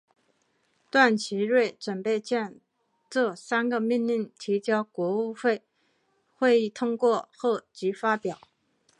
[0.89, 2.55] 段祺瑞准备将
[3.07, 5.31] 这三个命令提交国务
[6.39, 8.39] 会议通过后即发表。